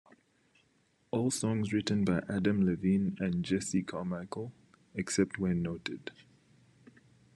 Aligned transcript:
All 1.11 1.29
songs 1.29 1.71
written 1.71 2.03
by 2.03 2.23
Adam 2.27 2.65
Levine 2.65 3.15
and 3.19 3.45
Jesse 3.45 3.83
Carmichael, 3.83 4.51
except 4.95 5.37
where 5.37 5.53
noted. 5.53 6.09